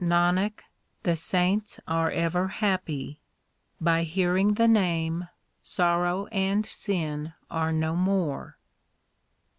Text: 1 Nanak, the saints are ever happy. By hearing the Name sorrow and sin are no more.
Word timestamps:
1 0.01 0.09
Nanak, 0.09 0.61
the 1.03 1.15
saints 1.15 1.79
are 1.87 2.09
ever 2.09 2.47
happy. 2.47 3.19
By 3.79 4.01
hearing 4.01 4.55
the 4.55 4.67
Name 4.67 5.29
sorrow 5.61 6.25
and 6.31 6.65
sin 6.65 7.33
are 7.51 7.71
no 7.71 7.95
more. 7.95 8.57